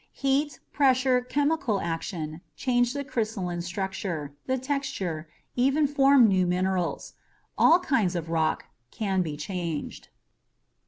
Heat, 0.13 0.59
pressure, 0.73 1.21
chemical 1.21 1.79
action 1.79 2.41
change 2.55 2.93
the 2.93 3.03
crystalline 3.03 3.61
structure, 3.61 4.33
the 4.47 4.57
texture, 4.57 5.29
even 5.55 5.85
form 5.85 6.27
new 6.27 6.47
minerals. 6.47 7.13
All 7.55 7.79
kinds 7.81 8.15
of 8.15 8.27
rock 8.31 8.65
can 8.89 9.21
be 9.21 9.37
changed. 9.37 10.07